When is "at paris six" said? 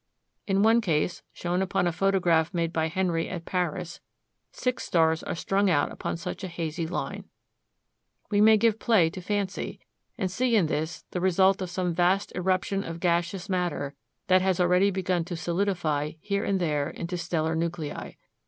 3.29-4.83